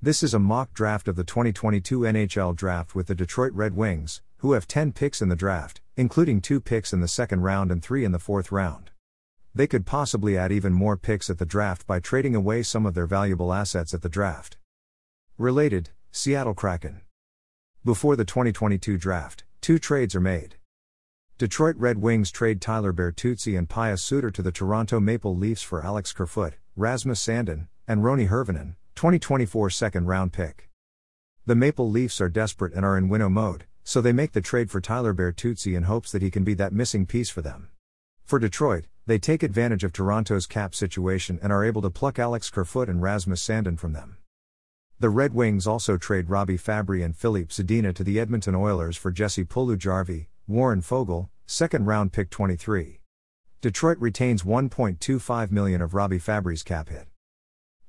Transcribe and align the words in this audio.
This 0.00 0.22
is 0.22 0.32
a 0.32 0.38
mock 0.38 0.74
draft 0.74 1.08
of 1.08 1.16
the 1.16 1.24
2022 1.24 2.02
NHL 2.02 2.54
Draft 2.54 2.94
with 2.94 3.08
the 3.08 3.16
Detroit 3.16 3.52
Red 3.52 3.74
Wings, 3.74 4.22
who 4.36 4.52
have 4.52 4.68
10 4.68 4.92
picks 4.92 5.20
in 5.20 5.28
the 5.28 5.34
draft, 5.34 5.80
including 5.96 6.40
2 6.40 6.60
picks 6.60 6.92
in 6.92 7.00
the 7.00 7.08
second 7.08 7.40
round 7.40 7.72
and 7.72 7.82
3 7.82 8.04
in 8.04 8.12
the 8.12 8.20
fourth 8.20 8.52
round. 8.52 8.92
They 9.52 9.66
could 9.66 9.86
possibly 9.86 10.38
add 10.38 10.52
even 10.52 10.72
more 10.72 10.96
picks 10.96 11.28
at 11.28 11.38
the 11.38 11.44
draft 11.44 11.84
by 11.84 11.98
trading 11.98 12.36
away 12.36 12.62
some 12.62 12.86
of 12.86 12.94
their 12.94 13.08
valuable 13.08 13.52
assets 13.52 13.92
at 13.92 14.02
the 14.02 14.08
draft. 14.08 14.56
Related, 15.36 15.90
Seattle 16.12 16.54
Kraken. 16.54 17.00
Before 17.84 18.14
the 18.14 18.24
2022 18.24 18.98
draft, 18.98 19.42
two 19.60 19.80
trades 19.80 20.14
are 20.14 20.20
made. 20.20 20.54
Detroit 21.38 21.74
Red 21.76 21.98
Wings 21.98 22.30
trade 22.30 22.60
Tyler 22.60 22.92
Bertuzzi 22.92 23.58
and 23.58 23.68
Pius 23.68 24.04
Suter 24.04 24.30
to 24.30 24.42
the 24.42 24.52
Toronto 24.52 25.00
Maple 25.00 25.34
Leafs 25.34 25.62
for 25.62 25.84
Alex 25.84 26.12
Kerfoot, 26.12 26.54
Rasmus 26.76 27.20
Sandin, 27.20 27.66
and 27.88 28.04
Roni 28.04 28.28
Hirvonen, 28.28 28.76
2024 28.98 29.70
second 29.70 30.06
round 30.06 30.32
pick. 30.32 30.68
The 31.46 31.54
Maple 31.54 31.88
Leafs 31.88 32.20
are 32.20 32.28
desperate 32.28 32.74
and 32.74 32.84
are 32.84 32.98
in 32.98 33.08
winnow 33.08 33.28
mode, 33.28 33.64
so 33.84 34.00
they 34.00 34.12
make 34.12 34.32
the 34.32 34.40
trade 34.40 34.72
for 34.72 34.80
Tyler 34.80 35.14
Bertuzzi 35.14 35.76
in 35.76 35.84
hopes 35.84 36.10
that 36.10 36.20
he 36.20 36.32
can 36.32 36.42
be 36.42 36.52
that 36.54 36.72
missing 36.72 37.06
piece 37.06 37.30
for 37.30 37.40
them. 37.40 37.68
For 38.24 38.40
Detroit, 38.40 38.86
they 39.06 39.20
take 39.20 39.44
advantage 39.44 39.84
of 39.84 39.92
Toronto's 39.92 40.46
cap 40.46 40.74
situation 40.74 41.38
and 41.40 41.52
are 41.52 41.64
able 41.64 41.80
to 41.82 41.90
pluck 41.90 42.18
Alex 42.18 42.50
Kerfoot 42.50 42.88
and 42.88 43.00
Rasmus 43.00 43.40
Sandin 43.40 43.78
from 43.78 43.92
them. 43.92 44.16
The 44.98 45.10
Red 45.10 45.32
Wings 45.32 45.64
also 45.64 45.96
trade 45.96 46.28
Robbie 46.28 46.58
Fabbri 46.58 47.04
and 47.04 47.16
Filip 47.16 47.50
Zadina 47.50 47.94
to 47.94 48.02
the 48.02 48.18
Edmonton 48.18 48.56
Oilers 48.56 48.96
for 48.96 49.12
Jesse 49.12 49.44
Puljujarvi, 49.44 50.26
Warren 50.48 50.82
Foegele, 50.82 51.28
second 51.46 51.86
round 51.86 52.12
pick 52.12 52.30
23. 52.30 52.98
Detroit 53.60 53.98
retains 54.00 54.42
1.25 54.42 55.52
million 55.52 55.80
of 55.80 55.94
Robbie 55.94 56.18
Fabbri's 56.18 56.64
cap 56.64 56.88
hit. 56.88 57.07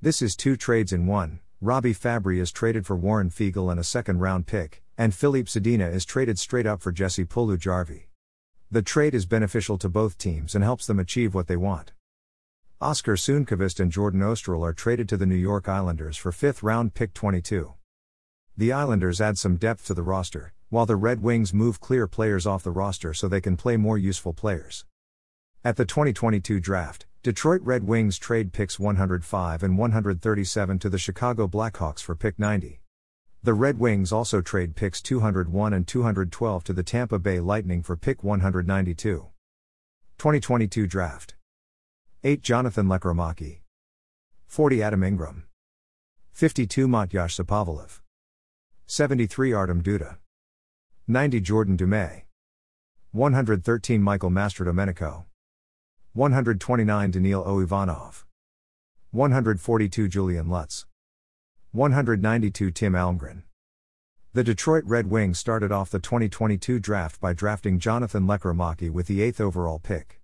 This 0.02 0.22
is 0.22 0.34
two 0.34 0.56
trades 0.56 0.94
in 0.94 1.06
one. 1.06 1.40
Robbie 1.60 1.92
Fabbri 1.92 2.40
is 2.40 2.50
traded 2.50 2.86
for 2.86 2.96
Warren 2.96 3.28
Foegele 3.28 3.70
and 3.70 3.78
a 3.78 3.84
second 3.84 4.20
round 4.20 4.46
pick, 4.46 4.82
and 4.96 5.14
Filip 5.14 5.44
Zadina 5.44 5.92
is 5.92 6.06
traded 6.06 6.38
straight 6.38 6.64
up 6.64 6.80
for 6.80 6.90
Jesse 6.90 7.26
Puljujarvi. 7.26 8.04
The 8.70 8.80
trade 8.80 9.14
is 9.14 9.26
beneficial 9.26 9.76
to 9.76 9.90
both 9.90 10.16
teams 10.16 10.54
and 10.54 10.64
helps 10.64 10.86
them 10.86 10.98
achieve 10.98 11.34
what 11.34 11.48
they 11.48 11.56
want. 11.56 11.92
Oskar 12.80 13.14
Sundqvist 13.14 13.78
and 13.78 13.92
Jordan 13.92 14.22
Oesterle 14.22 14.66
are 14.66 14.72
traded 14.72 15.06
to 15.10 15.18
the 15.18 15.26
New 15.26 15.34
York 15.34 15.68
Islanders 15.68 16.16
for 16.16 16.32
fifth 16.32 16.62
round 16.62 16.94
pick 16.94 17.12
22. 17.12 17.74
The 18.56 18.72
Islanders 18.72 19.20
add 19.20 19.36
some 19.36 19.56
depth 19.56 19.86
to 19.88 19.92
the 19.92 20.02
roster, 20.02 20.54
while 20.70 20.86
the 20.86 20.96
Red 20.96 21.22
Wings 21.22 21.52
move 21.52 21.78
clear 21.78 22.06
players 22.06 22.46
off 22.46 22.62
the 22.62 22.70
roster 22.70 23.12
so 23.12 23.28
they 23.28 23.42
can 23.42 23.58
play 23.58 23.76
more 23.76 23.98
useful 23.98 24.32
players. 24.32 24.86
At 25.62 25.76
the 25.76 25.84
2022 25.84 26.58
draft, 26.58 27.04
Detroit 27.22 27.60
Red 27.64 27.86
Wings 27.86 28.16
trade 28.16 28.50
picks 28.50 28.80
105 28.80 29.62
and 29.62 29.76
137 29.76 30.78
to 30.78 30.88
the 30.88 30.96
Chicago 30.96 31.46
Blackhawks 31.46 32.00
for 32.00 32.14
pick 32.16 32.38
90. 32.38 32.80
The 33.42 33.52
Red 33.52 33.78
Wings 33.78 34.10
also 34.10 34.40
trade 34.40 34.74
picks 34.74 35.02
201 35.02 35.74
and 35.74 35.86
212 35.86 36.64
to 36.64 36.72
the 36.72 36.82
Tampa 36.82 37.18
Bay 37.18 37.38
Lightning 37.38 37.82
for 37.82 37.94
pick 37.94 38.24
192. 38.24 39.26
2022 40.16 40.86
Draft. 40.86 41.34
8 42.24 42.40
Jonathan 42.40 42.86
Lekkerimaki 42.86 43.60
40 44.46 44.82
Adam 44.82 45.04
Ingram. 45.04 45.44
52 46.32 46.88
Matyas 46.88 47.38
Sapovaliv 47.38 48.00
73 48.86 49.52
Artem 49.52 49.82
Duda. 49.82 50.16
90 51.06 51.40
Jordan 51.40 51.76
Dumais. 51.76 52.22
113 53.12 54.02
Michael 54.02 54.30
Mastrodomenico 54.30 55.24
129 56.12 57.12
Daniil 57.12 57.60
Ivanov. 57.60 58.26
142 59.12 60.08
Julian 60.08 60.48
Lutz. 60.48 60.84
192 61.70 62.72
Tim 62.72 62.94
Almgren. 62.94 63.44
The 64.32 64.42
Detroit 64.42 64.82
Red 64.86 65.08
Wings 65.08 65.38
started 65.38 65.70
off 65.70 65.88
the 65.88 66.00
2022 66.00 66.80
draft 66.80 67.20
by 67.20 67.32
drafting 67.32 67.78
Jonathan 67.78 68.26
Lekkerimaki 68.26 68.90
with 68.90 69.06
the 69.06 69.20
8th 69.20 69.40
overall 69.40 69.78
pick. 69.78 70.20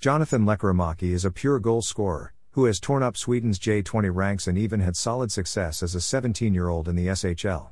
Jonathan 0.00 0.44
Lekkerimaki 0.44 1.12
is 1.12 1.24
a 1.24 1.30
pure 1.30 1.60
goal 1.60 1.82
scorer, 1.82 2.34
who 2.52 2.64
has 2.64 2.80
torn 2.80 3.04
up 3.04 3.16
Sweden's 3.16 3.60
J20 3.60 4.12
ranks 4.12 4.48
and 4.48 4.58
even 4.58 4.80
had 4.80 4.96
solid 4.96 5.30
success 5.30 5.84
as 5.84 5.94
a 5.94 6.00
17 6.00 6.52
year 6.52 6.68
old 6.68 6.88
in 6.88 6.96
the 6.96 7.06
SHL. 7.06 7.68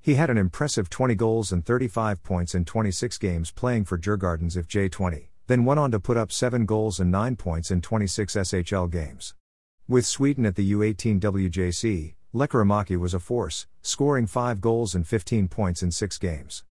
He 0.00 0.14
had 0.14 0.30
an 0.30 0.38
impressive 0.38 0.88
20 0.88 1.14
goals 1.16 1.52
and 1.52 1.62
35 1.62 2.22
points 2.22 2.54
in 2.54 2.64
26 2.64 3.18
games 3.18 3.50
playing 3.50 3.84
for 3.84 3.98
Djurgårdens 3.98 4.56
IF 4.56 4.66
J20 4.66 5.26
then 5.46 5.64
went 5.64 5.80
on 5.80 5.90
to 5.90 6.00
put 6.00 6.16
up 6.16 6.32
7 6.32 6.66
goals 6.66 7.00
and 7.00 7.10
9 7.10 7.36
points 7.36 7.70
in 7.70 7.80
26 7.80 8.34
SHL 8.34 8.90
games. 8.90 9.34
With 9.88 10.06
Sweden 10.06 10.46
at 10.46 10.54
the 10.54 10.72
U18 10.72 11.20
WJC, 11.20 12.14
Lekkerimaki 12.34 12.96
was 12.96 13.12
a 13.12 13.18
force, 13.18 13.66
scoring 13.82 14.26
5 14.26 14.60
goals 14.60 14.94
and 14.94 15.06
15 15.06 15.48
points 15.48 15.82
in 15.82 15.90
6 15.90 16.18
games. 16.18 16.64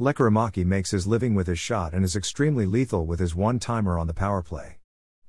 Lekkerimaki 0.00 0.64
makes 0.64 0.90
his 0.90 1.06
living 1.06 1.34
with 1.34 1.46
his 1.46 1.58
shot 1.58 1.94
and 1.94 2.04
is 2.04 2.16
extremely 2.16 2.66
lethal 2.66 3.06
with 3.06 3.20
his 3.20 3.34
one-timer 3.34 3.98
on 3.98 4.06
the 4.06 4.14
power 4.14 4.42
play. 4.42 4.78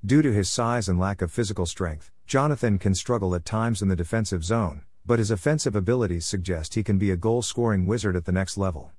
Due 0.06 0.22
to 0.22 0.34
his 0.34 0.50
size 0.50 0.90
and 0.90 1.00
lack 1.00 1.22
of 1.22 1.32
physical 1.32 1.66
strength, 1.66 2.12
Jonathan 2.26 2.78
can 2.78 2.96
struggle 2.96 3.36
at 3.36 3.46
times 3.46 3.82
in 3.82 3.88
the 3.88 3.96
defensive 3.96 4.44
zone, 4.44 4.82
but 5.06 5.20
his 5.20 5.32
offensive 5.32 5.76
abilities 5.76 6.26
suggest 6.26 6.74
he 6.74 6.84
can 6.84 6.98
be 6.98 7.12
a 7.12 7.16
goal-scoring 7.16 7.86
wizard 7.86 8.16
at 8.16 8.26
the 8.26 8.32
next 8.32 8.58
level. 8.58 8.92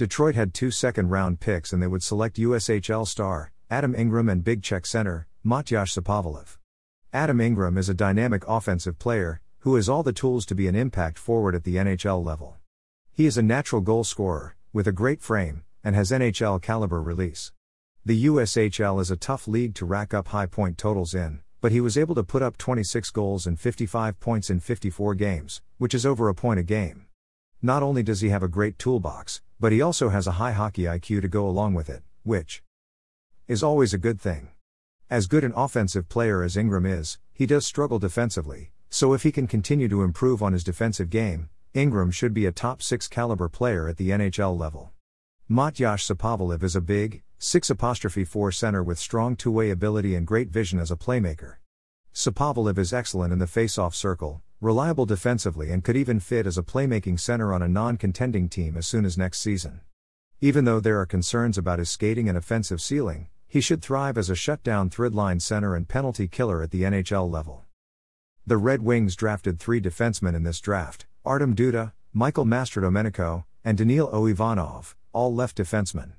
Detroit 0.00 0.34
had 0.34 0.54
two 0.54 0.70
second 0.70 1.10
round 1.10 1.40
picks 1.40 1.74
and 1.74 1.82
they 1.82 1.86
would 1.86 2.02
select 2.02 2.38
USHL 2.38 3.06
star, 3.06 3.52
Adam 3.70 3.94
Ingram 3.94 4.30
and 4.30 4.42
Big 4.42 4.62
Czech 4.62 4.86
center, 4.86 5.26
Matyas 5.44 5.92
Sapovaliv. 5.92 6.56
Adam 7.12 7.38
Ingram 7.38 7.76
is 7.76 7.90
a 7.90 7.92
dynamic 7.92 8.42
offensive 8.48 8.98
player, 8.98 9.42
who 9.58 9.74
has 9.74 9.90
all 9.90 10.02
the 10.02 10.14
tools 10.14 10.46
to 10.46 10.54
be 10.54 10.66
an 10.68 10.74
impact 10.74 11.18
forward 11.18 11.54
at 11.54 11.64
the 11.64 11.76
NHL 11.76 12.24
level. 12.24 12.56
He 13.12 13.26
is 13.26 13.36
a 13.36 13.42
natural 13.42 13.82
goal 13.82 14.02
scorer, 14.02 14.56
with 14.72 14.86
a 14.88 14.92
great 14.92 15.20
frame, 15.20 15.64
and 15.84 15.94
has 15.94 16.10
NHL 16.10 16.62
caliber 16.62 17.02
release. 17.02 17.52
The 18.02 18.24
USHL 18.24 19.02
is 19.02 19.10
a 19.10 19.18
tough 19.18 19.46
league 19.46 19.74
to 19.74 19.84
rack 19.84 20.14
up 20.14 20.28
high 20.28 20.46
point 20.46 20.78
totals 20.78 21.14
in, 21.14 21.42
but 21.60 21.72
he 21.72 21.80
was 21.82 21.98
able 21.98 22.14
to 22.14 22.24
put 22.24 22.40
up 22.40 22.56
26 22.56 23.10
goals 23.10 23.46
and 23.46 23.60
55 23.60 24.18
points 24.18 24.48
in 24.48 24.60
54 24.60 25.14
games, 25.14 25.60
which 25.76 25.92
is 25.92 26.06
over 26.06 26.30
a 26.30 26.34
point 26.34 26.58
a 26.58 26.62
game. 26.62 27.04
Not 27.60 27.82
only 27.82 28.02
does 28.02 28.22
he 28.22 28.30
have 28.30 28.42
a 28.42 28.48
great 28.48 28.78
toolbox, 28.78 29.42
but 29.60 29.72
he 29.72 29.82
also 29.82 30.08
has 30.08 30.26
a 30.26 30.32
high 30.32 30.52
hockey 30.52 30.84
IQ 30.84 31.20
to 31.20 31.28
go 31.28 31.46
along 31.46 31.74
with 31.74 31.90
it, 31.90 32.02
which 32.22 32.62
is 33.46 33.62
always 33.62 33.92
a 33.92 33.98
good 33.98 34.18
thing. 34.18 34.48
As 35.10 35.26
good 35.26 35.44
an 35.44 35.52
offensive 35.54 36.08
player 36.08 36.42
as 36.42 36.56
Ingram 36.56 36.86
is, 36.86 37.18
he 37.32 37.44
does 37.44 37.66
struggle 37.66 37.98
defensively, 37.98 38.70
so 38.88 39.12
if 39.12 39.22
he 39.22 39.30
can 39.30 39.46
continue 39.46 39.88
to 39.88 40.02
improve 40.02 40.42
on 40.42 40.54
his 40.54 40.64
defensive 40.64 41.10
game, 41.10 41.50
Ingram 41.74 42.10
should 42.10 42.32
be 42.32 42.46
a 42.46 42.52
top 42.52 42.82
6 42.82 43.06
caliber 43.08 43.48
player 43.48 43.88
at 43.88 43.98
the 43.98 44.10
NHL 44.10 44.58
level. 44.58 44.92
Matyas 45.50 46.08
Sapovaliv 46.08 46.62
is 46.62 46.74
a 46.74 46.80
big, 46.80 47.22
six 47.38 47.70
apostrophe 47.70 48.24
four 48.24 48.52
center 48.52 48.82
with 48.82 48.98
strong 48.98 49.36
two-way 49.36 49.70
ability 49.70 50.14
and 50.14 50.26
great 50.26 50.48
vision 50.48 50.78
as 50.78 50.90
a 50.90 50.96
playmaker. 50.96 51.56
Sapovaliv 52.14 52.78
is 52.78 52.92
excellent 52.92 53.32
in 53.32 53.38
the 53.38 53.46
face-off 53.46 53.94
circle, 53.94 54.42
reliable 54.60 55.06
defensively 55.06 55.70
and 55.70 55.82
could 55.82 55.96
even 55.96 56.20
fit 56.20 56.46
as 56.46 56.58
a 56.58 56.62
playmaking 56.62 57.18
center 57.18 57.52
on 57.52 57.62
a 57.62 57.68
non-contending 57.68 58.48
team 58.48 58.76
as 58.76 58.86
soon 58.86 59.04
as 59.04 59.16
next 59.16 59.40
season. 59.40 59.80
Even 60.40 60.64
though 60.64 60.80
there 60.80 61.00
are 61.00 61.06
concerns 61.06 61.56
about 61.56 61.78
his 61.78 61.88
skating 61.88 62.28
and 62.28 62.36
offensive 62.36 62.80
ceiling, 62.80 63.28
he 63.48 63.60
should 63.60 63.82
thrive 63.82 64.16
as 64.16 64.30
a 64.30 64.34
shutdown 64.34 64.90
threadline 64.90 65.40
center 65.40 65.74
and 65.74 65.88
penalty 65.88 66.28
killer 66.28 66.62
at 66.62 66.70
the 66.70 66.82
NHL 66.82 67.30
level. 67.30 67.64
The 68.46 68.56
Red 68.56 68.82
Wings 68.82 69.16
drafted 69.16 69.58
three 69.58 69.80
defensemen 69.80 70.34
in 70.34 70.42
this 70.42 70.60
draft 70.60 71.06
Artem 71.24 71.54
Duda, 71.54 71.92
Michael 72.12 72.44
Mastrodomenico, 72.44 73.44
and 73.64 73.76
Daniil 73.76 74.08
Ivanov, 74.26 74.96
all 75.12 75.34
left 75.34 75.56
defensemen. 75.58 76.12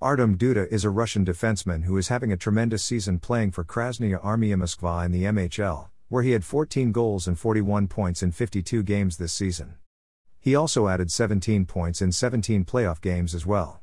Artem 0.00 0.36
Duda 0.36 0.68
is 0.68 0.84
a 0.84 0.90
Russian 0.90 1.24
defenseman 1.24 1.84
who 1.84 1.96
is 1.96 2.08
having 2.08 2.30
a 2.30 2.36
tremendous 2.36 2.84
season 2.84 3.18
playing 3.18 3.50
for 3.50 3.64
Krasnaya 3.64 4.22
Armia 4.22 4.54
Moskva 4.56 5.06
in 5.06 5.12
the 5.12 5.24
MHL, 5.24 5.88
where 6.08 6.22
he 6.22 6.32
had 6.32 6.44
14 6.44 6.92
goals 6.92 7.26
and 7.26 7.38
41 7.38 7.88
points 7.88 8.22
in 8.22 8.32
52 8.32 8.82
games 8.82 9.16
this 9.16 9.32
season. 9.32 9.74
He 10.38 10.54
also 10.54 10.86
added 10.86 11.10
17 11.10 11.66
points 11.66 12.00
in 12.00 12.12
17 12.12 12.64
playoff 12.64 13.00
games 13.00 13.34
as 13.34 13.44
well. 13.44 13.80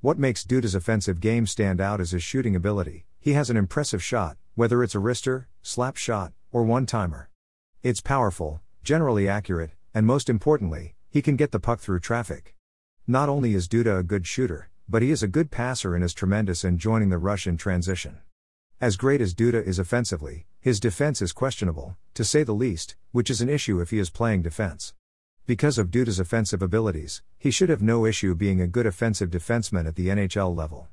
What 0.00 0.18
makes 0.18 0.44
Duda's 0.44 0.74
offensive 0.74 1.20
game 1.20 1.46
stand 1.46 1.80
out 1.80 2.00
is 2.00 2.10
his 2.10 2.22
shooting 2.22 2.54
ability. 2.54 3.06
He 3.18 3.32
has 3.34 3.48
an 3.48 3.56
impressive 3.56 4.02
shot, 4.02 4.36
whether 4.54 4.82
it's 4.82 4.94
a 4.94 4.98
wrister, 4.98 5.46
slap 5.62 5.96
shot, 5.96 6.32
or 6.50 6.64
one 6.64 6.86
timer. 6.86 7.30
It's 7.82 8.00
powerful, 8.00 8.60
generally 8.82 9.28
accurate, 9.28 9.70
and 9.94 10.06
most 10.06 10.28
importantly, 10.28 10.94
he 11.08 11.22
can 11.22 11.36
get 11.36 11.52
the 11.52 11.60
puck 11.60 11.80
through 11.80 12.00
traffic. 12.00 12.54
Not 13.06 13.28
only 13.28 13.54
is 13.54 13.68
Duda 13.68 13.98
a 13.98 14.02
good 14.02 14.26
shooter, 14.26 14.70
but 14.88 15.02
he 15.02 15.10
is 15.10 15.22
a 15.22 15.28
good 15.28 15.50
passer 15.50 15.94
and 15.94 16.04
is 16.04 16.12
tremendous 16.12 16.64
in 16.64 16.78
joining 16.78 17.08
the 17.08 17.18
rush 17.18 17.46
in 17.46 17.56
transition. 17.56 18.18
As 18.82 18.96
great 18.96 19.20
as 19.20 19.32
Duda 19.32 19.64
is 19.64 19.78
offensively, 19.78 20.44
his 20.60 20.80
defense 20.80 21.22
is 21.22 21.32
questionable, 21.32 21.96
to 22.14 22.24
say 22.24 22.42
the 22.42 22.52
least, 22.52 22.96
which 23.12 23.30
is 23.30 23.40
an 23.40 23.48
issue 23.48 23.80
if 23.80 23.90
he 23.90 24.00
is 24.00 24.10
playing 24.10 24.42
defense. 24.42 24.92
Because 25.46 25.78
of 25.78 25.92
Duda's 25.92 26.18
offensive 26.18 26.62
abilities, 26.62 27.22
he 27.38 27.52
should 27.52 27.68
have 27.68 27.80
no 27.80 28.04
issue 28.04 28.34
being 28.34 28.60
a 28.60 28.66
good 28.66 28.84
offensive 28.84 29.30
defenseman 29.30 29.86
at 29.86 29.94
the 29.94 30.08
NHL 30.08 30.52
level. 30.56 30.88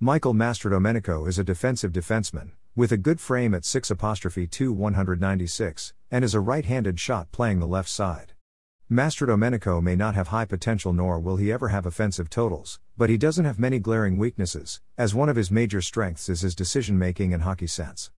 Michael 0.00 0.32
Mastrodomenico 0.32 1.28
is 1.28 1.38
a 1.38 1.44
defensive 1.44 1.92
defenseman, 1.92 2.52
With 2.74 2.90
a 2.90 2.96
good 2.96 3.20
frame 3.20 3.52
at 3.52 3.66
6 3.66 3.90
apostrophe 3.90 4.46
2 4.46 4.72
196, 4.72 5.92
and 6.10 6.24
is 6.24 6.32
a 6.32 6.40
right-handed 6.40 6.98
shot 6.98 7.30
playing 7.32 7.60
the 7.60 7.66
left 7.66 7.90
side. 7.90 8.32
Mastrodomenico 8.88 9.82
may 9.82 9.96
not 9.96 10.14
have 10.14 10.28
high 10.28 10.44
potential 10.44 10.92
nor 10.92 11.18
will 11.18 11.38
he 11.38 11.50
ever 11.50 11.68
have 11.68 11.86
offensive 11.86 12.30
totals, 12.30 12.78
but 12.96 13.10
he 13.10 13.16
doesn't 13.16 13.44
have 13.44 13.58
many 13.58 13.80
glaring 13.80 14.16
weaknesses, 14.16 14.80
as 14.96 15.12
one 15.12 15.28
of 15.28 15.34
his 15.34 15.50
major 15.50 15.82
strengths 15.82 16.28
is 16.28 16.42
his 16.42 16.54
decision 16.54 16.96
making 16.96 17.34
and 17.34 17.42
hockey 17.42 17.66
sense. 17.66 18.12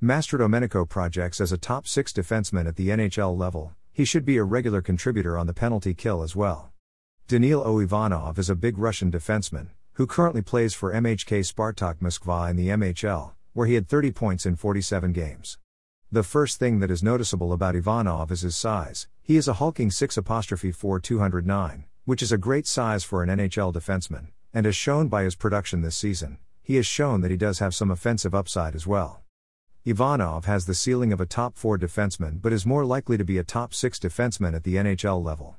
Mastrodomenico 0.00 0.88
projects 0.88 1.40
as 1.40 1.50
a 1.50 1.58
top 1.58 1.88
6 1.88 2.12
defenseman 2.12 2.68
at 2.68 2.76
the 2.76 2.90
NHL 2.90 3.36
level, 3.36 3.74
he 3.92 4.04
should 4.04 4.24
be 4.24 4.36
a 4.36 4.44
regular 4.44 4.80
contributor 4.80 5.36
on 5.36 5.48
the 5.48 5.52
penalty 5.52 5.92
kill 5.92 6.22
as 6.22 6.36
well. 6.36 6.70
Daniil 7.26 7.80
Ivanov 7.80 8.38
is 8.38 8.48
a 8.48 8.54
big 8.54 8.78
Russian 8.78 9.10
defenseman, 9.10 9.70
who 9.94 10.06
currently 10.06 10.40
plays 10.40 10.72
for 10.72 10.92
MHK 10.92 11.40
Spartak 11.52 11.96
Moskva 11.98 12.48
in 12.48 12.54
the 12.54 12.68
MHL, 12.68 13.32
where 13.54 13.66
he 13.66 13.74
had 13.74 13.88
30 13.88 14.12
points 14.12 14.46
in 14.46 14.54
47 14.54 15.12
games. 15.12 15.58
The 16.12 16.22
first 16.22 16.58
thing 16.58 16.80
that 16.80 16.90
is 16.90 17.02
noticeable 17.02 17.54
about 17.54 17.74
Ivanov 17.74 18.30
is 18.30 18.42
his 18.42 18.54
size. 18.54 19.08
He 19.22 19.38
is 19.38 19.48
a 19.48 19.54
hulking 19.54 19.90
6 19.90 20.18
apostrophe 20.18 20.70
4 20.70 21.00
209, 21.00 21.86
which 22.04 22.22
is 22.22 22.30
a 22.30 22.36
great 22.36 22.66
size 22.66 23.02
for 23.02 23.22
an 23.22 23.30
NHL 23.30 23.72
defenseman, 23.72 24.26
and 24.52 24.66
as 24.66 24.76
shown 24.76 25.08
by 25.08 25.22
his 25.22 25.34
production 25.34 25.80
this 25.80 25.96
season, 25.96 26.36
he 26.62 26.76
has 26.76 26.84
shown 26.84 27.22
that 27.22 27.30
he 27.30 27.38
does 27.38 27.60
have 27.60 27.74
some 27.74 27.90
offensive 27.90 28.34
upside 28.34 28.74
as 28.74 28.86
well. 28.86 29.22
Ivanov 29.86 30.44
has 30.44 30.66
the 30.66 30.74
ceiling 30.74 31.14
of 31.14 31.20
a 31.22 31.24
top 31.24 31.56
4 31.56 31.78
defenseman 31.78 32.42
but 32.42 32.52
is 32.52 32.66
more 32.66 32.84
likely 32.84 33.16
to 33.16 33.24
be 33.24 33.38
a 33.38 33.42
top 33.42 33.72
6 33.72 33.98
defenseman 33.98 34.54
at 34.54 34.64
the 34.64 34.74
NHL 34.74 35.24
level. 35.24 35.56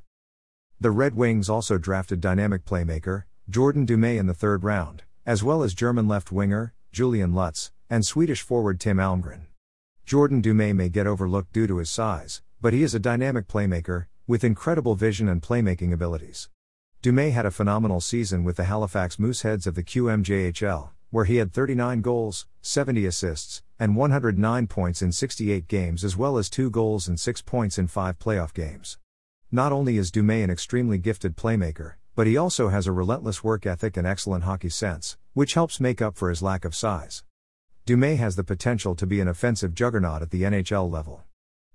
The 0.79 0.91
Red 0.91 1.15
Wings 1.15 1.49
also 1.49 1.79
drafted 1.79 2.21
dynamic 2.21 2.63
playmaker, 2.63 3.23
Jordan 3.49 3.87
Dumais 3.87 4.19
in 4.19 4.27
the 4.27 4.35
third 4.35 4.63
round, 4.63 5.01
as 5.25 5.43
well 5.43 5.63
as 5.63 5.73
German 5.73 6.07
left 6.07 6.31
winger, 6.31 6.75
Julian 6.91 7.33
Lutz, 7.33 7.71
and 7.89 8.05
Swedish 8.05 8.43
forward 8.43 8.79
Tim 8.79 8.97
Almgren. 8.97 9.47
Jordan 10.05 10.41
Dumais 10.41 10.73
may 10.73 10.89
get 10.89 11.07
overlooked 11.07 11.53
due 11.53 11.65
to 11.65 11.77
his 11.77 11.89
size, 11.89 12.41
but 12.59 12.73
he 12.73 12.83
is 12.83 12.93
a 12.93 12.99
dynamic 12.99 13.47
playmaker, 13.47 14.07
with 14.27 14.43
incredible 14.43 14.95
vision 14.95 15.29
and 15.29 15.41
playmaking 15.41 15.93
abilities. 15.93 16.49
Dumais 17.01 17.31
had 17.31 17.45
a 17.45 17.51
phenomenal 17.51 18.01
season 18.01 18.43
with 18.43 18.57
the 18.57 18.65
Halifax 18.65 19.15
Mooseheads 19.15 19.65
of 19.65 19.75
the 19.75 19.83
QMJHL, 19.83 20.89
where 21.09 21.23
he 21.23 21.37
had 21.37 21.53
39 21.53 22.01
goals, 22.01 22.47
70 22.61 23.05
assists, 23.05 23.63
and 23.79 23.95
109 23.95 24.67
points 24.67 25.01
in 25.01 25.13
68 25.13 25.69
games 25.69 26.03
as 26.03 26.17
well 26.17 26.37
as 26.37 26.49
2 26.49 26.69
goals 26.69 27.07
and 27.07 27.17
6 27.17 27.41
points 27.43 27.77
in 27.77 27.87
5 27.87 28.19
playoff 28.19 28.53
games. 28.53 28.97
Not 29.51 29.71
only 29.71 29.97
is 29.97 30.11
Dumais 30.11 30.43
an 30.43 30.49
extremely 30.49 30.97
gifted 30.97 31.37
playmaker, 31.37 31.93
but 32.13 32.27
he 32.27 32.35
also 32.35 32.67
has 32.67 32.87
a 32.87 32.91
relentless 32.91 33.41
work 33.41 33.65
ethic 33.65 33.95
and 33.95 34.05
excellent 34.05 34.43
hockey 34.43 34.69
sense, 34.69 35.17
which 35.33 35.53
helps 35.53 35.79
make 35.79 36.01
up 36.01 36.17
for 36.17 36.29
his 36.29 36.41
lack 36.41 36.65
of 36.65 36.75
size. 36.75 37.23
Dumais 37.85 38.15
has 38.15 38.37
the 38.37 38.45
potential 38.45 38.95
to 38.95 39.05
be 39.05 39.19
an 39.19 39.27
offensive 39.27 39.75
juggernaut 39.75 40.21
at 40.21 40.31
the 40.31 40.43
NHL 40.43 40.89
level. 40.89 41.25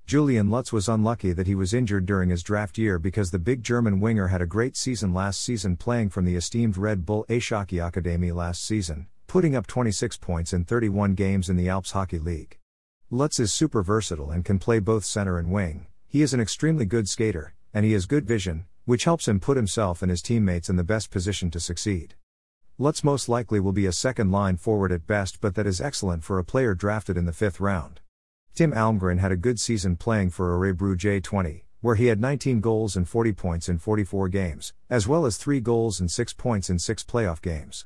Julian 0.07 0.49
Lutz 0.49 0.73
was 0.73 0.89
unlucky 0.89 1.35
that 1.35 1.47
he 1.47 1.55
was 1.55 1.75
injured 1.75 2.07
during 2.07 2.31
his 2.31 2.43
draft 2.43 2.79
year 2.79 2.99
because 2.99 3.31
the 3.31 3.39
big 3.39 3.63
German 3.63 4.01
winger 4.01 4.29
had 4.29 4.41
a 4.41 4.47
great 4.47 4.75
season 4.75 5.13
last 5.13 5.39
season 5.43 5.77
playing 5.77 6.09
from 6.09 6.25
the 6.25 6.35
esteemed 6.35 6.79
Red 6.79 7.05
Bull 7.05 7.27
Eishockey 7.29 7.87
Academy 7.87 8.33
last 8.33 8.65
season, 8.65 9.09
putting 9.27 9.55
up 9.55 9.67
26 9.67 10.17
points 10.17 10.55
in 10.55 10.65
31 10.65 11.13
games 11.13 11.51
in 11.51 11.57
the 11.57 11.69
Alps 11.69 11.91
Hockey 11.91 12.19
League. 12.19 12.57
Lutz 13.11 13.39
is 13.39 13.53
super 13.53 13.83
versatile 13.83 14.31
and 14.31 14.47
can 14.47 14.59
play 14.59 14.79
both 14.79 15.05
center 15.05 15.39
and 15.39 15.51
wing. 15.51 15.89
He 16.07 16.23
is 16.23 16.33
an 16.33 16.41
extremely 16.41 16.87
good 16.87 17.07
skater, 17.07 17.53
and 17.75 17.85
he 17.85 17.93
has 17.93 18.07
good 18.07 18.27
vision, 18.27 18.65
which 18.87 19.05
helps 19.05 19.29
him 19.29 19.41
put 19.41 19.59
himself 19.59 20.01
and 20.01 20.09
his 20.09 20.23
teammates 20.23 20.71
in 20.71 20.77
the 20.77 20.85
best 20.85 21.11
position 21.11 21.51
to 21.51 21.61
succeed. 21.61 22.15
Lutz 22.81 23.03
most 23.03 23.29
likely 23.29 23.59
will 23.59 23.73
be 23.73 23.87
a 23.87 23.93
second 23.93 24.31
line 24.31 24.57
forward 24.57 24.93
at 24.93 25.05
best, 25.05 25.41
but 25.41 25.57
that 25.57 25.67
is 25.67 25.81
excellent 25.81 26.23
for 26.23 26.39
a 26.39 26.45
player 26.45 26.77
drafted 26.77 27.17
in 27.17 27.25
the 27.25 27.33
fifth 27.33 27.59
round. 27.59 27.99
Tim 28.55 28.71
Almgren 28.71 29.19
had 29.19 29.33
a 29.33 29.37
good 29.37 29.59
season 29.59 29.97
playing 29.97 30.31
for 30.31 30.57
Örebro 30.57 30.97
J20, 30.97 31.63
where 31.81 31.97
he 31.97 32.07
had 32.07 32.21
19 32.21 32.61
goals 32.61 32.95
and 32.95 33.09
40 33.09 33.33
points 33.33 33.69
in 33.69 33.79
44 33.81 34.29
games, 34.29 34.75
as 34.89 35.09
well 35.09 35.27
as 35.27 35.39
3 35.39 35.59
goals 35.59 35.99
and 35.99 36.09
6 36.09 36.33
points 36.35 36.71
in 36.71 36.79
6 36.79 37.03
playoff 37.03 37.43
games. 37.43 37.85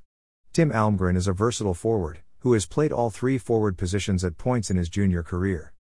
Tim 0.52 0.70
Almgren 0.70 1.16
is 1.16 1.26
a 1.26 1.32
versatile 1.32 1.72
forward, 1.72 2.18
who 2.40 2.52
has 2.52 2.66
played 2.66 2.92
all 2.92 3.08
three 3.08 3.38
forward 3.38 3.78
positions 3.78 4.22
at 4.22 4.36
points 4.36 4.70
in 4.70 4.76
his 4.76 4.90
junior 4.90 5.22
career. 5.22 5.72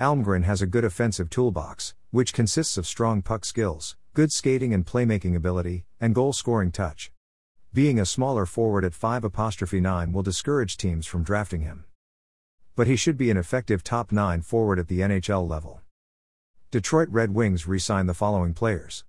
Almgren 0.00 0.44
has 0.44 0.62
a 0.62 0.66
good 0.66 0.86
offensive 0.86 1.28
toolbox, 1.28 1.94
which 2.12 2.32
consists 2.32 2.78
of 2.78 2.86
strong 2.86 3.20
puck 3.20 3.44
skills, 3.44 3.94
good 4.14 4.32
skating 4.32 4.72
and 4.72 4.86
playmaking 4.86 5.36
ability, 5.36 5.84
and 6.00 6.14
goal 6.14 6.32
scoring 6.32 6.72
touch. 6.72 7.12
Being 7.74 7.98
a 7.98 8.06
smaller 8.06 8.46
forward 8.46 8.84
at 8.84 8.94
5 8.94 9.24
apostrophe 9.24 9.80
9 9.80 10.12
will 10.12 10.22
discourage 10.22 10.76
teams 10.76 11.08
from 11.08 11.24
drafting 11.24 11.62
him. 11.62 11.86
But 12.76 12.86
he 12.86 12.94
should 12.94 13.16
be 13.16 13.32
an 13.32 13.36
effective 13.36 13.82
top 13.82 14.12
9 14.12 14.42
forward 14.42 14.78
at 14.78 14.86
the 14.86 15.00
NHL 15.00 15.50
level. 15.50 15.80
Detroit 16.70 17.08
Red 17.10 17.34
Wings 17.34 17.66
re 17.66 17.80
sign 17.80 18.06
the 18.06 18.14
following 18.14 18.54
players 18.54 19.02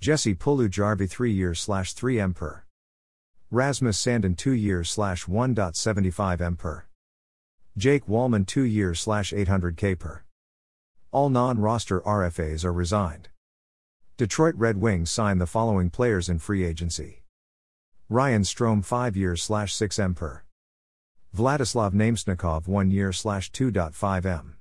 Jesse 0.00 0.34
Puljujarvi 0.34 1.10
3 1.10 1.30
years 1.30 1.60
slash 1.60 1.92
3 1.92 2.20
M 2.20 2.32
per. 2.32 2.64
Rasmus 3.50 4.02
Sandin 4.02 4.34
2 4.34 4.52
years 4.52 4.88
slash 4.88 5.26
1.75 5.26 6.40
M 6.40 6.56
per. 6.56 6.86
Jake 7.76 8.06
Walman 8.06 8.46
2 8.46 8.62
years 8.62 8.98
slash 8.98 9.30
800 9.34 9.76
K 9.76 9.94
per. 9.94 10.24
All 11.12 11.28
non 11.28 11.58
roster 11.58 12.00
RFAs 12.00 12.64
are 12.64 12.72
resigned. 12.72 13.28
Detroit 14.16 14.54
Red 14.56 14.78
Wings 14.78 15.10
sign 15.10 15.36
the 15.36 15.46
following 15.46 15.90
players 15.90 16.30
in 16.30 16.38
free 16.38 16.64
agency. 16.64 17.23
Ryan 18.14 18.42
Strome 18.42 18.84
5 18.84 19.16
years 19.16 19.42
slash 19.42 19.74
6 19.74 19.98
M 19.98 20.14
per. 20.14 20.44
Vladislav 21.36 21.94
Namestnikov 21.94 22.68
1 22.68 22.90
year 22.92 23.12
slash 23.12 23.50
2.5 23.50 24.24
M. 24.24 24.54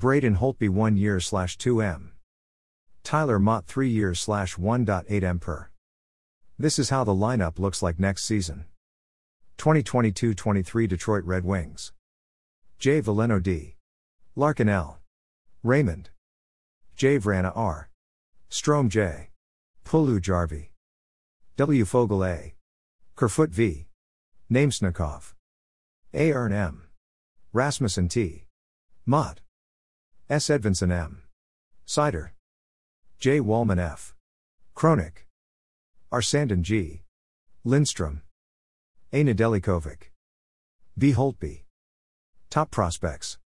Braden 0.00 0.38
Holtby 0.38 0.68
1 0.68 0.96
year 0.96 1.20
slash 1.20 1.56
2 1.58 1.80
M. 1.80 2.14
Tyler 3.04 3.38
Motte 3.38 3.66
3 3.66 3.88
years 3.88 4.18
slash 4.18 4.56
1.8 4.56 5.22
M 5.22 5.38
per. 5.38 5.70
This 6.58 6.80
is 6.80 6.90
how 6.90 7.04
the 7.04 7.12
lineup 7.12 7.60
looks 7.60 7.84
like 7.84 8.00
next 8.00 8.24
season. 8.24 8.64
2022 9.58 10.34
23 10.34 10.88
Detroit 10.88 11.22
Red 11.22 11.44
Wings. 11.44 11.92
Jay 12.80 13.00
Veleno 13.00 13.40
D. 13.40 13.76
Larkin 14.34 14.68
L. 14.68 14.98
Raymond. 15.62 16.10
J. 16.96 17.20
Vrana 17.20 17.52
R. 17.54 17.90
Strome 18.50 18.88
J. 18.88 19.30
Puljujarvi. 19.84 20.70
W. 21.56 21.84
Foegele 21.84 22.28
A. 22.28 22.55
Kerfoot 23.16 23.48
V. 23.48 23.86
Namestnikov. 24.52 25.32
A. 26.12 26.30
Erne 26.30 26.52
M. 26.52 26.88
Rasmussen 27.54 28.08
T. 28.10 28.44
Motte. 29.06 29.40
S. 30.28 30.48
Edvinsson 30.48 30.92
M. 30.92 31.22
Seider. 31.86 32.32
J. 33.18 33.40
Walman 33.40 33.78
F. 33.78 34.14
Hronek. 34.76 35.24
Arsandin 36.12 36.60
G. 36.60 37.04
Lindstrom. 37.64 38.20
A. 39.14 39.24
Nedeljkovic. 39.24 40.10
V. 40.98 41.12
Holtby. 41.14 41.62
Top 42.50 42.70
prospects. 42.70 43.38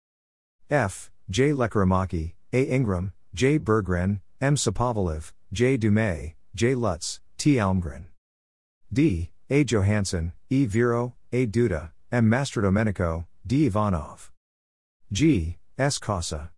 F. 0.71 1.11
J. 1.29 1.51
Lekkerimaki, 1.51 2.33
A. 2.53 2.63
Ingram, 2.63 3.13
J. 3.35 3.59
Berggren, 3.59 4.21
M. 4.41 4.55
Sapovaliv, 4.55 5.31
J. 5.53 5.77
Dumais, 5.77 6.33
J. 6.55 6.73
Lutz, 6.73 7.19
T. 7.37 7.57
Almgren. 7.57 8.05
D. 8.91 9.29
A. 9.51 9.63
Johansson, 9.63 10.31
E. 10.49 10.65
Viro, 10.67 11.15
A. 11.33 11.47
Duda, 11.47 11.91
M. 12.11 12.29
Mastrodomenico, 12.29 13.25
D. 13.45 13.65
Ivanov. 13.65 14.29
G. 15.11 15.57
S. 15.75 15.97
Cossa, 15.97 16.47